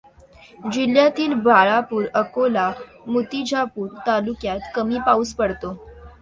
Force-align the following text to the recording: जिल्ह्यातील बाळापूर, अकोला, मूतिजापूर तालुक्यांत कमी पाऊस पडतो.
जिल्ह्यातील 0.73 1.33
बाळापूर, 1.43 2.05
अकोला, 2.13 2.71
मूतिजापूर 3.07 3.87
तालुक्यांत 4.07 4.71
कमी 4.75 4.99
पाऊस 5.05 5.33
पडतो. 5.35 5.73